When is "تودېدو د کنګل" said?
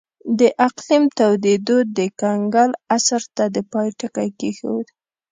1.17-2.71